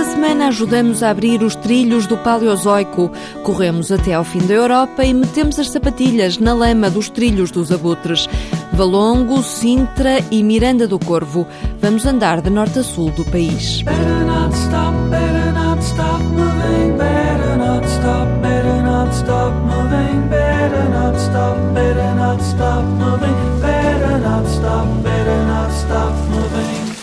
[0.00, 3.12] Esta semana ajudamos a abrir os trilhos do Paleozoico.
[3.42, 7.70] Corremos até ao fim da Europa e metemos as sapatilhas na lama dos trilhos dos
[7.70, 8.26] abutres.
[8.72, 11.46] Valongo, Sintra e Miranda do Corvo.
[11.82, 13.82] Vamos andar de norte a sul do país.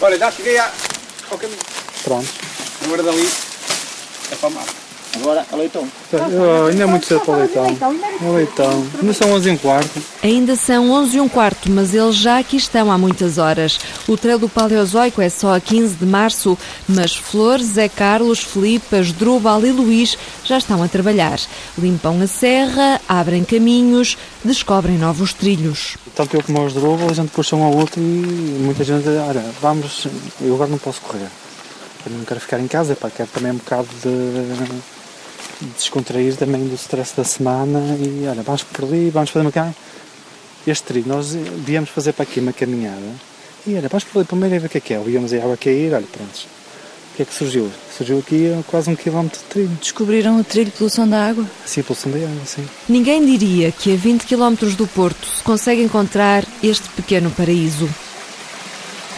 [0.00, 0.72] Olha, já cheguei a-
[1.30, 1.58] ao caminho.
[2.02, 2.47] Pronto.
[2.88, 3.28] Agora dali
[4.32, 4.64] é para o mar.
[5.16, 5.86] Agora a leitão.
[6.10, 7.66] Oh, ainda é muito cedo para o leitão.
[7.66, 8.86] É leitão.
[8.98, 10.02] Ainda são 11 e um quarto.
[10.22, 13.78] Ainda são 11 e um quarto, mas eles já aqui estão há muitas horas.
[14.08, 16.56] O trail do Paleozoico é só a 15 de março,
[16.88, 21.38] mas Flores, Zé Carlos, Filipe, Asdrúbal e Luís já estão a trabalhar.
[21.76, 25.98] Limpam a serra, abrem caminhos, descobrem novos trilhos.
[26.14, 28.04] Tanto eu como os Drubal, a gente puxa um ao outro e
[28.62, 30.06] muita gente olha, vamos,
[30.40, 31.28] eu agora não posso correr.
[32.10, 36.74] Eu não quero ficar em casa, pá, quero também um bocado de descontrair também do
[36.74, 39.76] stress da semana e olha, vamos por ali, vamos fazer uma caminhada.
[40.66, 43.02] Este trilho, nós viemos fazer para aqui uma caminhada
[43.66, 44.98] e olha, vamos por ali primeiro e ver o que é que é.
[44.98, 46.46] Víamos a água cair, olha, pronto.
[47.12, 47.70] O que é que surgiu?
[47.96, 49.78] Surgiu aqui quase um quilómetro de trilho.
[49.80, 51.44] Descobriram o trilho pelo som da água?
[51.64, 52.66] Assim, a pulsão da água, sim.
[52.88, 57.88] Ninguém diria que a 20 km do Porto se consegue encontrar este pequeno paraíso.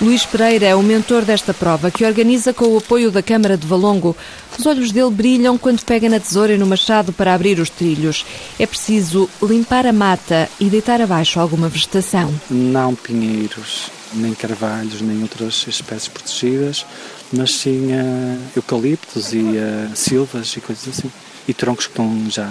[0.00, 3.66] Luís Pereira é o mentor desta prova, que organiza com o apoio da Câmara de
[3.66, 4.16] Valongo.
[4.58, 8.24] Os olhos dele brilham quando pega na tesoura e no machado para abrir os trilhos.
[8.58, 12.32] É preciso limpar a mata e deitar abaixo alguma vegetação.
[12.48, 16.86] não pinheiros, nem carvalhos, nem outras espécies protegidas,
[17.30, 21.10] mas sim eh, eucaliptos e eh, silvas e coisas assim.
[21.46, 22.48] E troncos que estão já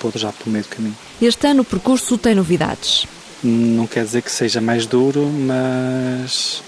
[0.00, 0.96] podres já pelo meio do caminho.
[1.22, 3.06] Este ano o percurso tem novidades.
[3.44, 6.62] Não quer dizer que seja mais duro, mas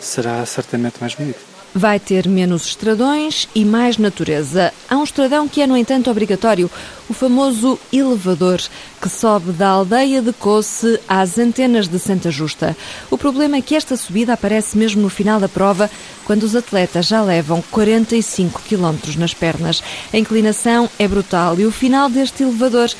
[0.00, 1.52] será certamente mais bonito.
[1.74, 4.72] Vai ter menos estradões e mais natureza.
[4.88, 6.70] Há um estradão que é, no entanto, obrigatório,
[7.08, 8.60] o famoso elevador,
[9.00, 12.76] que sobe da aldeia de Coce às antenas de Santa Justa.
[13.10, 15.90] O problema é que esta subida aparece mesmo no final da prova,
[16.26, 19.82] quando os atletas já levam 45 km nas pernas.
[20.12, 22.90] A inclinação é brutal e o final deste elevador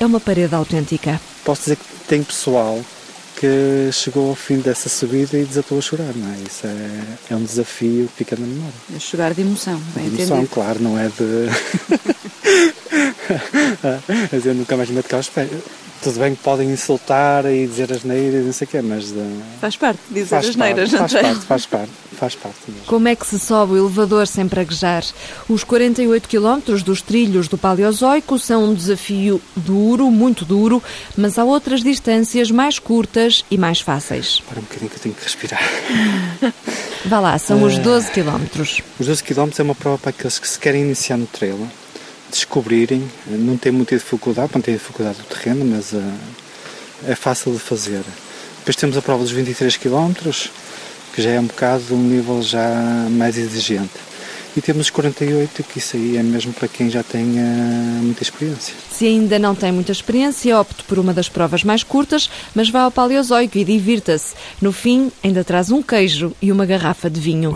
[0.00, 1.20] é uma parede autêntica.
[1.44, 2.80] Posso dizer que tem pessoal
[3.36, 6.36] que chegou ao fim dessa subida e desatou a chorar, não é?
[6.46, 8.74] Isso é, é um desafio que fica na memória.
[8.94, 10.54] A chorar de emoção, bem Emoção, entendido.
[10.54, 11.48] claro, não é de.
[14.32, 15.48] a dizer, nunca mais me meto cá aos pés.
[16.02, 19.12] Tudo bem que podem insultar e dizer as neiras e não sei o quê, mas.
[19.12, 21.22] de- Faz parte de dizer Faz as neiras, não faz é?
[21.22, 22.84] parte, faz parte, faz parte mesmo.
[22.86, 25.04] Como é que se sobe o elevador sem praguejar?
[25.46, 30.82] Os 48 quilómetros dos trilhos do Paleozoico são um desafio duro, muito duro,
[31.18, 34.40] mas há outras distâncias mais curtas e mais fáceis.
[34.48, 35.62] Para um bocadinho que eu tenho que respirar.
[37.04, 38.80] Vá lá, são os 12 quilómetros.
[38.98, 41.68] Os 12 km é uma prova para aqueles que se querem iniciar no trail,
[42.30, 47.58] descobrirem, não tem muita dificuldade, não tem dificuldade do terreno, mas eh, é fácil de
[47.58, 48.02] fazer.
[48.58, 50.12] Depois temos a prova dos 23 km,
[51.14, 52.68] que já é um bocado um nível já
[53.10, 54.10] mais exigente.
[54.56, 58.22] E temos os 48, que isso aí é mesmo para quem já tem eh, muita
[58.22, 58.74] experiência.
[58.90, 62.82] Se ainda não tem muita experiência, opte por uma das provas mais curtas, mas vá
[62.82, 64.34] ao Paleozoico e divirta-se.
[64.60, 67.54] No fim, ainda traz um queijo e uma garrafa de vinho.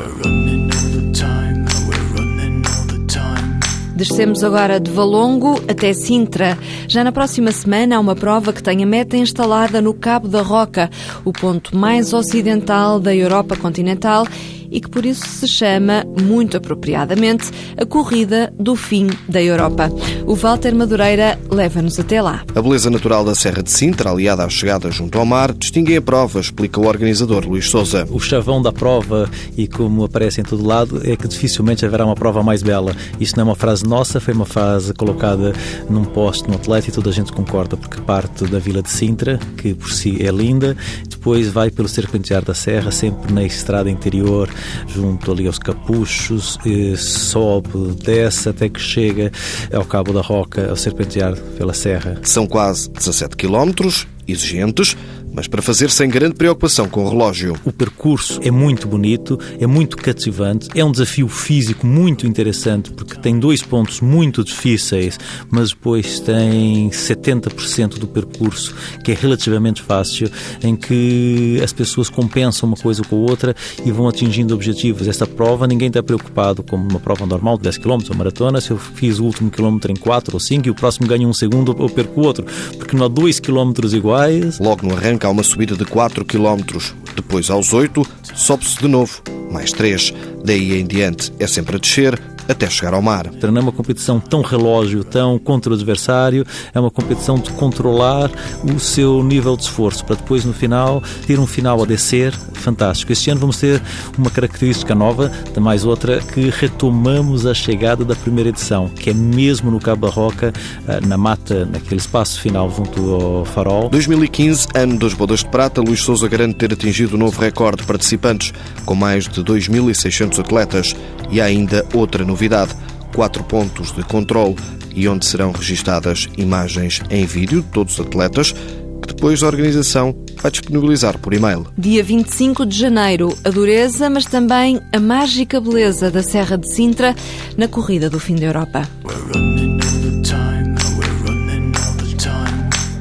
[3.96, 6.58] Descemos agora de Valongo até Sintra.
[6.88, 10.42] Já na próxima semana há uma prova que tem a meta instalada no Cabo da
[10.42, 10.90] Roca,
[11.24, 14.26] o ponto mais ocidental da Europa continental
[14.74, 19.88] e que por isso se chama, muito apropriadamente, a Corrida do Fim da Europa.
[20.26, 22.42] O Walter Madureira leva-nos até lá.
[22.54, 26.02] A beleza natural da Serra de Sintra, aliada à chegada junto ao mar, distingue a
[26.02, 28.04] prova, explica o organizador Luís Souza.
[28.10, 32.16] O chavão da prova, e como aparece em todo lado, é que dificilmente haverá uma
[32.16, 32.96] prova mais bela.
[33.20, 35.52] Isto não é uma frase nossa, foi uma frase colocada
[35.88, 39.38] num poste no atleta e toda a gente concorda, porque parte da vila de Sintra,
[39.56, 40.76] que por si é linda,
[41.08, 44.50] depois vai pelo serpentear da serra, sempre na estrada interior,
[44.86, 46.58] junto ali aos capuchos,
[46.96, 49.30] sobe, desce, até que chega
[49.72, 52.18] ao Cabo da Roca, ao serpentear pela serra.
[52.22, 54.96] São quase 17 quilómetros, exigentes,
[55.34, 57.56] mas para fazer sem grande preocupação com o relógio.
[57.64, 63.16] O percurso é muito bonito, é muito cativante, é um desafio físico muito interessante porque
[63.16, 65.18] tem dois pontos muito difíceis,
[65.50, 70.30] mas depois tem 70% do percurso que é relativamente fácil,
[70.62, 75.08] em que as pessoas compensam uma coisa com a outra e vão atingindo objetivos.
[75.08, 78.70] Esta prova ninguém está preocupado como uma prova normal de 10 km ou maratona, se
[78.70, 81.74] eu fiz o último quilómetro em 4 ou 5 e o próximo ganha um segundo
[81.76, 82.46] ou perco outro,
[82.78, 84.58] porque não há dois quilómetros iguais.
[84.58, 86.78] Logo no arranque, há uma subida de 4 km,
[87.14, 90.12] depois aos 8, sobe-se de novo, mais 3.
[90.44, 93.30] Daí em diante é sempre a descer, até chegar ao mar.
[93.42, 98.30] Não é uma competição tão relógio, tão contra o adversário, é uma competição de controlar
[98.64, 103.12] o seu nível de esforço, para depois no final ter um final a descer fantástico.
[103.12, 103.80] Este ano vamos ter
[104.18, 105.30] uma característica nova,
[105.60, 110.52] mais outra, que retomamos a chegada da primeira edição, que é mesmo no Cabo Barroca,
[110.86, 113.88] eh, na mata, naquele espaço final junto ao farol.
[113.88, 117.86] 2015, ano das bodas de prata, Luís Souza garante ter atingido o novo recorde de
[117.86, 118.52] participantes,
[118.84, 120.96] com mais de 2.600 atletas.
[121.30, 122.74] E há ainda outra novidade novidade,
[123.14, 124.56] quatro pontos de controle
[124.92, 128.52] e onde serão registadas imagens em vídeo de todos os atletas,
[129.00, 131.66] que depois a organização vai disponibilizar por e-mail.
[131.78, 137.14] Dia 25 de janeiro, a dureza, mas também a mágica beleza da Serra de Sintra
[137.56, 138.88] na corrida do fim da Europa.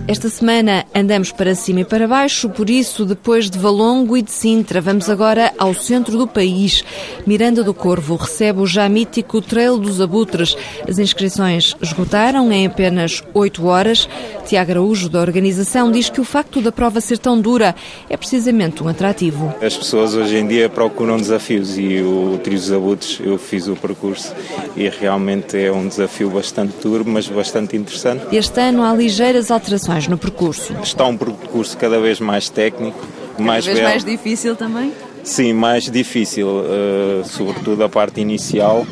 [0.05, 4.31] Esta semana andamos para cima e para baixo, por isso, depois de Valongo e de
[4.31, 6.83] Sintra, vamos agora ao centro do país.
[7.25, 10.57] Miranda do Corvo recebe o já mítico Trail dos Abutres.
[10.85, 14.09] As inscrições esgotaram em apenas 8 horas.
[14.45, 17.73] Tiago Araújo, da organização, diz que o facto da prova ser tão dura
[18.09, 19.55] é precisamente um atrativo.
[19.61, 23.75] As pessoas hoje em dia procuram desafios e o Trio dos Abutres, eu fiz o
[23.77, 24.33] percurso
[24.75, 28.35] e realmente é um desafio bastante duro, mas bastante interessante.
[28.35, 30.75] Este ano há ligeiras alterações no percurso.
[30.83, 32.99] Está um percurso cada vez mais técnico,
[33.31, 34.91] cada mais vez mais difícil também?
[35.23, 38.85] Sim, mais difícil, uh, sobretudo a parte inicial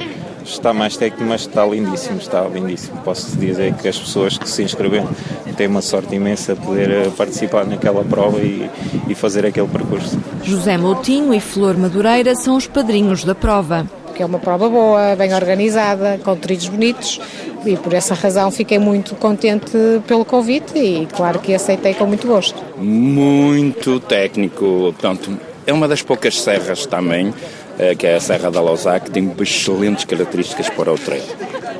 [0.43, 2.97] está mais técnico, mas está lindíssimo, está lindíssimo.
[3.03, 5.09] Posso dizer que as pessoas que se inscreveram
[5.55, 8.69] têm uma sorte imensa de poder eh, participar naquela prova e,
[9.07, 10.17] e fazer aquele percurso.
[10.43, 13.85] José Moutinho e Flor Madureira são os padrinhos da prova.
[14.15, 17.19] Que é uma prova boa, bem organizada, com trilhos bonitos
[17.65, 19.71] e por essa razão fiquei muito contente
[20.07, 22.61] pelo convite e claro que aceitei com muito gosto.
[22.77, 27.33] Muito técnico, portanto, é uma das poucas serras também,
[27.77, 31.25] eh, que é a Serra da Lousá, que tem excelentes características para o treino.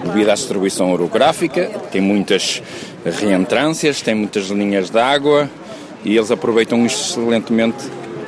[0.04, 2.62] Devido à distribuição orográfica, tem muitas
[3.06, 5.50] reentrâncias, tem muitas linhas de água
[6.04, 7.84] e eles aproveitam excelentemente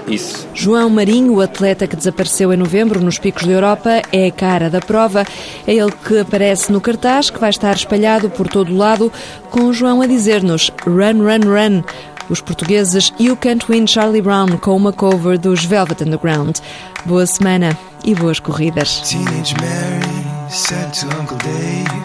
[0.08, 0.48] isso.
[0.54, 4.70] João Marinho, o atleta que desapareceu em novembro nos Picos da Europa, é a cara
[4.70, 5.26] da prova.
[5.68, 9.12] É ele que aparece no cartaz, que vai estar espalhado por todo o lado,
[9.50, 11.84] com o João a dizer-nos Run, run, run.
[12.30, 16.58] Os portugueses You Can't Win Charlie Brown com uma cover dos Velvet Underground.
[17.06, 19.02] Boa semana e boas corridas.
[19.02, 22.04] Teenage Mary said to Uncle Dave,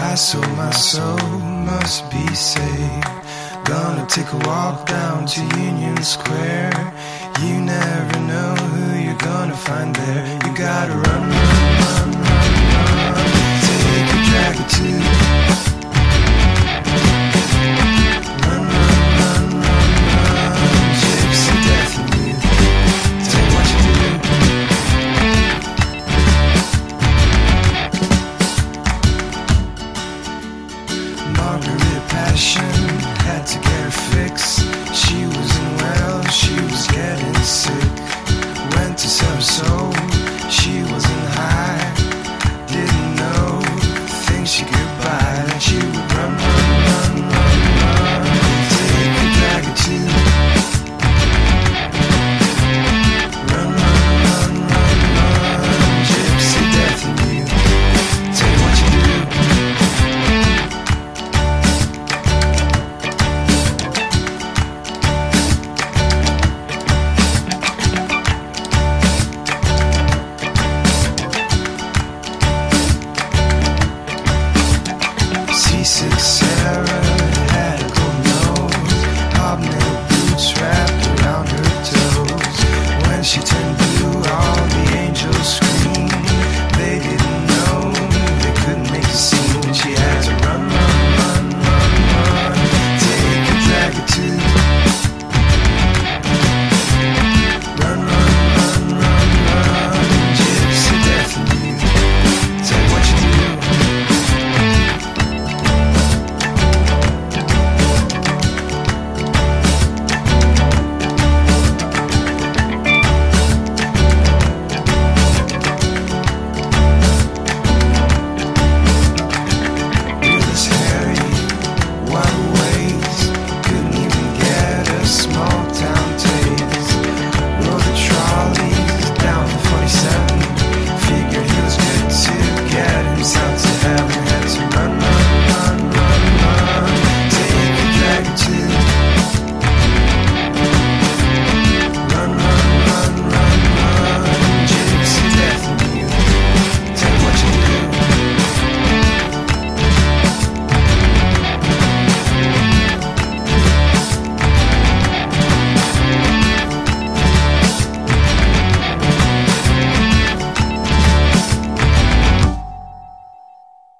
[0.00, 1.18] I sold my soul,
[1.64, 3.19] must be saved.
[3.70, 6.72] Gonna take a walk down to Union Square.
[7.40, 10.26] You never know who you're gonna find there.
[10.44, 11.39] You gotta run,